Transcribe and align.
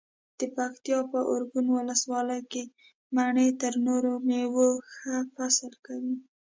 د 0.39 0.41
پکتیکا 0.55 0.99
په 1.11 1.19
ارګون 1.33 1.65
ولسوالۍ 1.71 2.39
کې 2.51 2.63
مڼې 3.15 3.47
تر 3.61 3.73
نورو 3.87 4.13
مېوو 4.27 4.69
ښه 4.93 5.15
فصل 5.35 5.71
کوي. 5.85 6.15